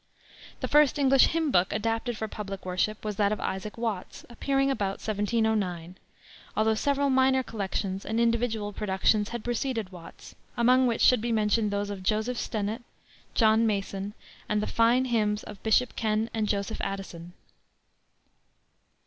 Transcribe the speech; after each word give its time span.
The 0.61 0.67
first 0.67 0.97
English 0.97 1.27
hymn 1.27 1.51
book 1.51 1.71
adapted 1.71 2.17
for 2.17 2.27
public 2.27 2.65
worship 2.65 3.05
was 3.05 3.17
that 3.17 3.31
of 3.31 3.39
Isaac 3.39 3.77
Watts, 3.77 4.25
appearing 4.31 4.71
about 4.71 4.93
1709, 4.97 5.95
although 6.57 6.73
several 6.73 7.11
minor 7.11 7.43
collections 7.43 8.03
and 8.03 8.19
individual 8.19 8.73
productions 8.73 9.29
had 9.29 9.43
preceded 9.43 9.91
Watts, 9.91 10.33
among 10.57 10.87
which 10.87 11.01
should 11.01 11.21
be 11.21 11.31
mentioned 11.31 11.69
those 11.69 11.91
of 11.91 12.01
Joseph 12.01 12.39
Stennett, 12.39 12.81
John 13.35 13.67
Mason, 13.67 14.15
and 14.49 14.59
the 14.59 14.65
fine 14.65 15.05
hymns 15.05 15.43
of 15.43 15.61
Bishop 15.61 15.95
Ken 15.95 16.31
and 16.33 16.49
Joseph 16.49 16.81
Addison. 16.81 17.33